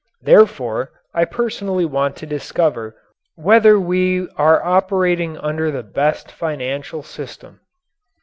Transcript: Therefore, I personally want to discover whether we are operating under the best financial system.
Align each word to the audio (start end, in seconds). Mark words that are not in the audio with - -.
Therefore, 0.23 0.89
I 1.13 1.25
personally 1.25 1.85
want 1.85 2.15
to 2.15 2.25
discover 2.25 2.95
whether 3.35 3.79
we 3.79 4.27
are 4.35 4.65
operating 4.65 5.37
under 5.37 5.69
the 5.69 5.83
best 5.83 6.31
financial 6.31 7.03
system. 7.03 7.59